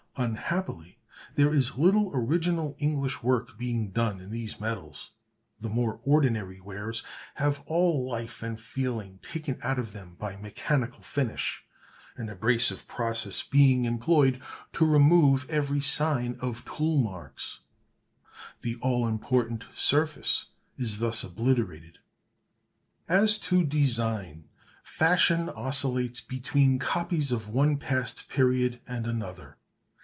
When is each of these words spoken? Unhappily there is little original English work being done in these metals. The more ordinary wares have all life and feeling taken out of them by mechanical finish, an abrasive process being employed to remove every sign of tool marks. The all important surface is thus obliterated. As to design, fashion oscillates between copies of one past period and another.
Unhappily 0.17 0.99
there 1.35 1.53
is 1.53 1.77
little 1.77 2.11
original 2.13 2.75
English 2.79 3.23
work 3.23 3.57
being 3.57 3.91
done 3.91 4.19
in 4.19 4.29
these 4.29 4.59
metals. 4.59 5.11
The 5.61 5.69
more 5.69 6.01
ordinary 6.03 6.59
wares 6.59 7.01
have 7.35 7.63
all 7.65 8.09
life 8.09 8.43
and 8.43 8.59
feeling 8.59 9.19
taken 9.23 9.57
out 9.63 9.79
of 9.79 9.93
them 9.93 10.15
by 10.15 10.35
mechanical 10.35 10.99
finish, 10.99 11.63
an 12.17 12.27
abrasive 12.27 12.89
process 12.89 13.41
being 13.41 13.85
employed 13.85 14.41
to 14.73 14.85
remove 14.85 15.49
every 15.49 15.79
sign 15.79 16.35
of 16.41 16.65
tool 16.65 16.97
marks. 16.97 17.61
The 18.59 18.75
all 18.81 19.07
important 19.07 19.63
surface 19.73 20.47
is 20.77 20.99
thus 20.99 21.23
obliterated. 21.23 21.99
As 23.07 23.37
to 23.39 23.63
design, 23.63 24.49
fashion 24.83 25.47
oscillates 25.47 26.19
between 26.19 26.79
copies 26.79 27.31
of 27.31 27.47
one 27.47 27.77
past 27.77 28.27
period 28.27 28.81
and 28.85 29.07
another. 29.07 29.55